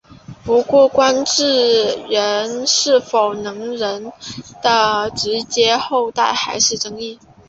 [0.43, 4.11] 不过有关智人是否能人
[4.63, 7.19] 的直接后代还有争议。